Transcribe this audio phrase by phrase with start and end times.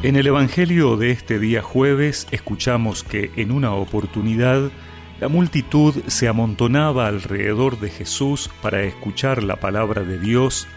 [0.00, 4.70] En el Evangelio de este día jueves escuchamos que en una oportunidad
[5.18, 10.68] la multitud se amontonaba alrededor de Jesús para escuchar la palabra de Dios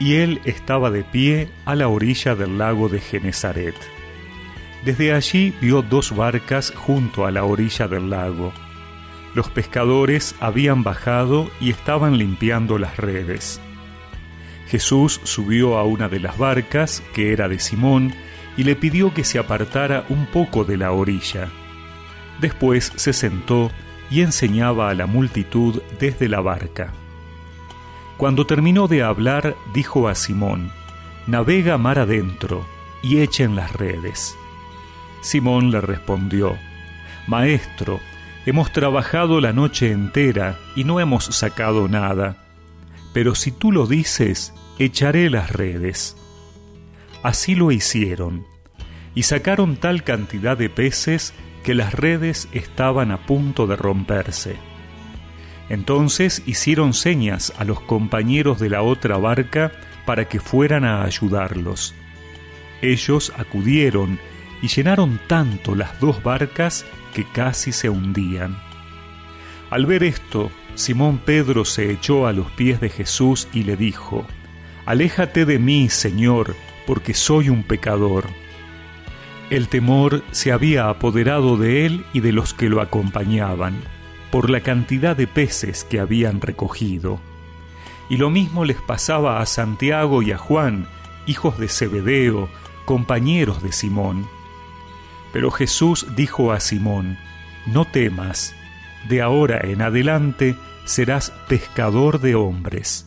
[0.00, 3.74] y él estaba de pie a la orilla del lago de Genezaret.
[4.86, 8.54] Desde allí vio dos barcas junto a la orilla del lago.
[9.34, 13.60] Los pescadores habían bajado y estaban limpiando las redes.
[14.68, 18.14] Jesús subió a una de las barcas, que era de Simón,
[18.56, 21.48] y le pidió que se apartara un poco de la orilla.
[22.40, 23.70] Después se sentó
[24.10, 26.92] y enseñaba a la multitud desde la barca.
[28.16, 30.70] Cuando terminó de hablar, dijo a Simón,
[31.26, 32.66] Navega mar adentro
[33.02, 34.36] y echen las redes.
[35.22, 36.56] Simón le respondió,
[37.26, 38.00] Maestro,
[38.44, 42.36] hemos trabajado la noche entera y no hemos sacado nada,
[43.12, 46.16] pero si tú lo dices, echaré las redes.
[47.22, 48.46] Así lo hicieron,
[49.14, 54.56] y sacaron tal cantidad de peces que las redes estaban a punto de romperse.
[55.68, 59.72] Entonces hicieron señas a los compañeros de la otra barca
[60.04, 61.94] para que fueran a ayudarlos.
[62.82, 64.18] Ellos acudieron
[64.60, 66.84] y llenaron tanto las dos barcas
[67.14, 68.56] que casi se hundían.
[69.70, 74.26] Al ver esto, Simón Pedro se echó a los pies de Jesús y le dijo,
[74.84, 76.56] Aléjate de mí, Señor,
[76.86, 78.26] porque soy un pecador.
[79.50, 83.82] El temor se había apoderado de él y de los que lo acompañaban,
[84.30, 87.20] por la cantidad de peces que habían recogido.
[88.08, 90.86] Y lo mismo les pasaba a Santiago y a Juan,
[91.26, 92.48] hijos de Zebedeo,
[92.84, 94.26] compañeros de Simón.
[95.32, 97.18] Pero Jesús dijo a Simón,
[97.66, 98.54] No temas,
[99.08, 103.06] de ahora en adelante serás pescador de hombres.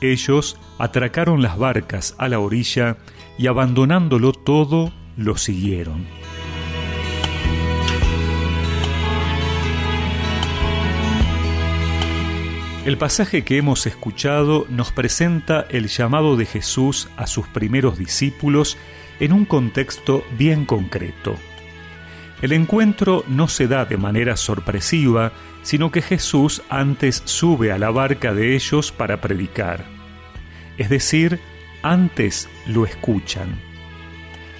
[0.00, 2.96] Ellos atracaron las barcas a la orilla
[3.38, 6.04] y abandonándolo todo, lo siguieron.
[12.84, 18.76] El pasaje que hemos escuchado nos presenta el llamado de Jesús a sus primeros discípulos
[19.20, 21.36] en un contexto bien concreto.
[22.40, 25.30] El encuentro no se da de manera sorpresiva,
[25.62, 30.01] sino que Jesús antes sube a la barca de ellos para predicar.
[30.78, 31.38] Es decir,
[31.82, 33.60] antes lo escuchan.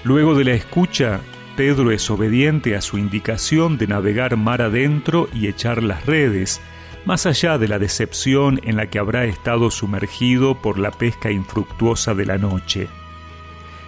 [0.05, 1.21] Luego de la escucha,
[1.57, 6.61] Pedro es obediente a su indicación de navegar mar adentro y echar las redes,
[7.05, 12.15] más allá de la decepción en la que habrá estado sumergido por la pesca infructuosa
[12.15, 12.89] de la noche.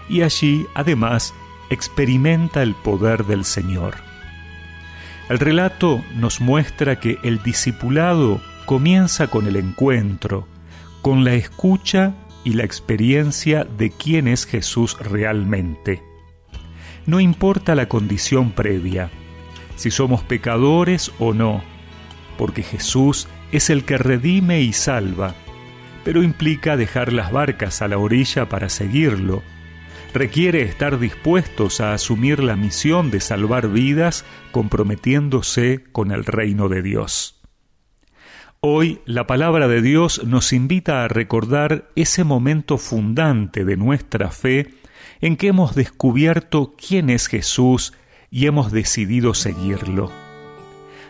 [0.09, 1.35] Y allí, además,
[1.71, 3.95] experimenta el poder del Señor.
[5.29, 10.47] El relato nos muestra que el discipulado comienza con el encuentro,
[11.05, 16.03] con la escucha y la experiencia de quién es Jesús realmente.
[17.05, 19.11] No importa la condición previa,
[19.77, 21.63] si somos pecadores o no,
[22.39, 25.35] porque Jesús es el que redime y salva,
[26.05, 29.43] pero implica dejar las barcas a la orilla para seguirlo.
[30.15, 36.81] Requiere estar dispuestos a asumir la misión de salvar vidas comprometiéndose con el reino de
[36.81, 37.44] Dios.
[38.67, 44.71] Hoy la palabra de Dios nos invita a recordar ese momento fundante de nuestra fe
[45.21, 47.93] en que hemos descubierto quién es Jesús
[48.31, 50.11] y hemos decidido seguirlo.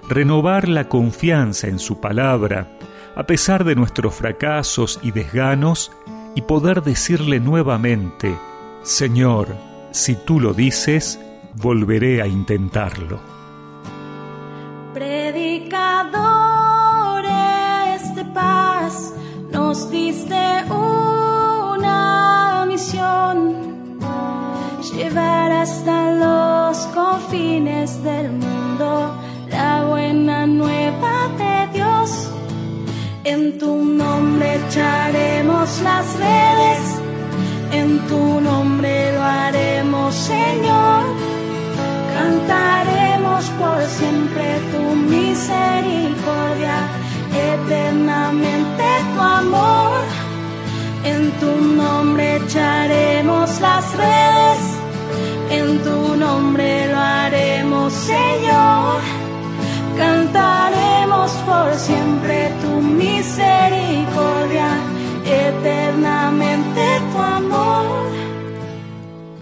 [0.09, 2.77] Renovar la confianza en su palabra,
[3.15, 5.93] a pesar de nuestros fracasos y desganos,
[6.35, 8.37] y poder decirle nuevamente,
[8.83, 9.55] Señor,
[9.93, 11.21] si tú lo dices,
[11.55, 13.34] volveré a intentarlo.
[33.27, 36.81] En tu nombre echaremos las redes,
[37.73, 41.05] en tu nombre lo haremos, Señor.
[42.13, 46.77] Cantaremos por siempre tu misericordia
[47.55, 48.85] eternamente
[49.15, 50.01] tu amor.
[51.05, 54.61] En tu nombre echaremos las redes,
[55.51, 59.14] en tu nombre lo haremos, Señor.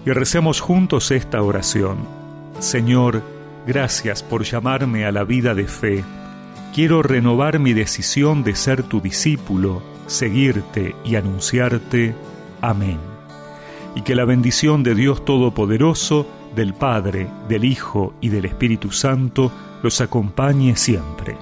[0.05, 1.97] Y recemos juntos esta oración.
[2.59, 3.21] Señor,
[3.65, 6.03] gracias por llamarme a la vida de fe
[6.73, 12.15] quiero renovar mi decisión de ser tu discípulo, seguirte y anunciarte.
[12.61, 12.99] Amén.
[13.95, 19.51] y que la bendición de Dios Todopoderoso, del Padre, del Hijo y del Espíritu Santo
[19.83, 21.37] los acompañe siempre.